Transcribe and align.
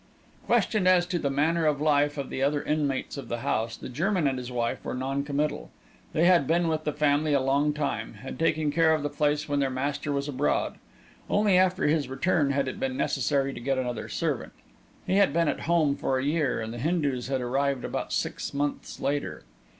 Questioned 0.47 0.87
as 0.87 1.05
to 1.05 1.19
the 1.19 1.29
manner 1.29 1.67
of 1.67 1.79
life 1.79 2.17
of 2.17 2.31
the 2.31 2.41
other 2.41 2.63
inmates 2.63 3.17
of 3.17 3.27
the 3.29 3.41
house, 3.41 3.77
the 3.77 3.87
German 3.87 4.25
and 4.25 4.39
his 4.39 4.51
wife 4.51 4.83
were 4.83 4.95
non 4.95 5.23
committal. 5.23 5.69
They 6.13 6.25
had 6.25 6.47
been 6.47 6.67
with 6.69 6.85
the 6.85 6.91
family 6.91 7.33
a 7.33 7.39
long 7.39 7.71
time; 7.71 8.15
had 8.15 8.39
taken 8.39 8.71
care 8.71 8.95
of 8.95 9.03
the 9.03 9.11
place 9.11 9.47
when 9.47 9.59
their 9.59 9.69
master 9.69 10.11
was 10.11 10.27
abroad; 10.27 10.79
only 11.29 11.55
after 11.55 11.85
his 11.85 12.07
return 12.09 12.49
had 12.49 12.67
it 12.67 12.79
been 12.79 12.97
necessary 12.97 13.53
to 13.53 13.59
get 13.59 13.77
another 13.77 14.09
servant. 14.09 14.53
He 15.05 15.17
had 15.17 15.31
been 15.33 15.47
at 15.47 15.59
home 15.69 15.95
for 15.95 16.17
a 16.17 16.23
year, 16.25 16.59
and 16.61 16.73
the 16.73 16.79
Hindus 16.79 17.27
had 17.27 17.39
arrived 17.39 17.85
about 17.85 18.11
six 18.11 18.55
months 18.55 18.99
later. 18.99 19.43